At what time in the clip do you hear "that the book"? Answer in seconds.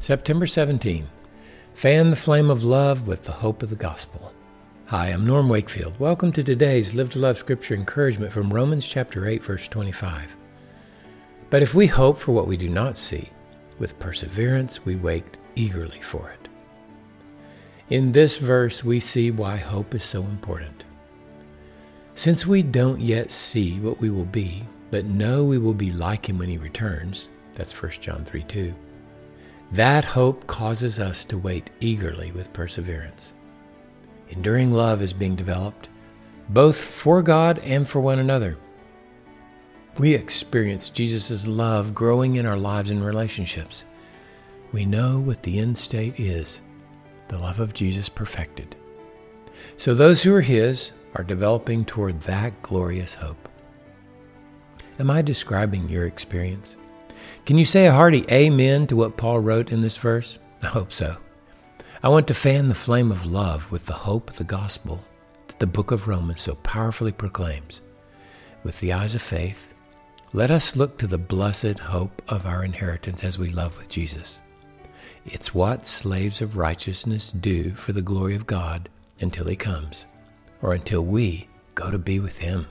65.46-65.90